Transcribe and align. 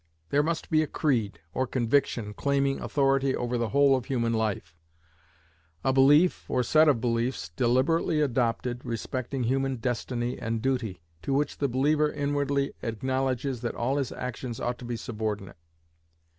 There 0.31 0.41
must 0.41 0.71
be 0.71 0.81
a 0.81 0.87
creed, 0.87 1.41
or 1.53 1.67
conviction, 1.67 2.33
claiming 2.33 2.79
authority 2.79 3.35
over 3.35 3.55
the 3.55 3.69
whole 3.69 3.95
of 3.95 4.05
human 4.05 4.33
life; 4.33 4.75
a 5.83 5.93
belief, 5.93 6.49
or 6.49 6.63
set 6.63 6.87
of 6.87 6.99
beliefs, 6.99 7.49
deliberately 7.55 8.19
adopted, 8.19 8.83
respecting 8.83 9.43
human 9.43 9.75
destiny 9.75 10.39
and 10.39 10.59
duty, 10.59 11.03
to 11.21 11.35
which 11.35 11.59
the 11.59 11.67
believer 11.67 12.11
inwardly 12.11 12.73
acknowledges 12.81 13.61
that 13.61 13.75
all 13.75 13.97
his 13.97 14.11
actions 14.13 14.59
ought 14.59 14.79
to 14.79 14.85
be 14.85 14.97
subordinate. 14.97 15.57